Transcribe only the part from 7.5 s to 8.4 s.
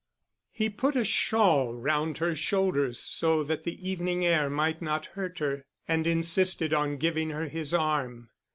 arm.